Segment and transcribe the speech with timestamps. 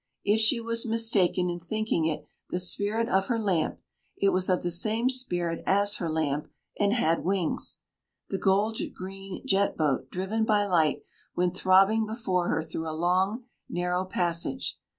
[0.23, 3.77] If she was mistaken in thinking it the spirit of her lamp,
[4.17, 6.47] it was of the same spirit as her lamp
[6.79, 7.77] and had wings.
[8.29, 11.03] The gold green jet boat, driven by light,
[11.35, 14.79] went throbbing before her through a long narrow passage.